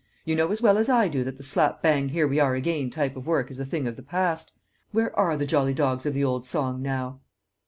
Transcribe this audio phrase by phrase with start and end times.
[0.25, 2.89] You know as well as I do that the slap bang here we are again
[2.89, 4.51] type of work is a thing of the past.
[4.91, 7.19] Where are the jolly dogs of the old song now?"